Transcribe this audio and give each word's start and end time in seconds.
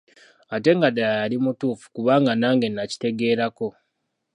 Ate 0.55 0.69
nga 0.77 0.89
ddala 0.91 1.17
yali 1.23 1.37
mutuufu, 1.45 1.85
kubanga 1.95 2.31
nange 2.41 2.67
nakitegeera 2.69 3.45
ko. 3.57 3.67